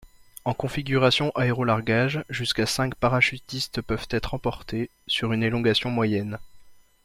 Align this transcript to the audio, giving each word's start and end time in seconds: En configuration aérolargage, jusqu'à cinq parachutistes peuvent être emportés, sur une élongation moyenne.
En 0.45 0.55
configuration 0.55 1.31
aérolargage, 1.35 2.25
jusqu'à 2.27 2.65
cinq 2.65 2.95
parachutistes 2.95 3.83
peuvent 3.83 4.07
être 4.09 4.33
emportés, 4.33 4.89
sur 5.05 5.31
une 5.31 5.43
élongation 5.43 5.91
moyenne. 5.91 6.39